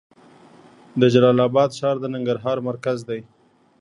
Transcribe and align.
د 0.99 1.01
جلال 1.13 1.37
اباد 1.47 1.69
ښار 1.79 1.95
د 1.99 2.05
ننګرهار 2.13 2.57
مرکز 2.69 2.97
دی 3.09 3.19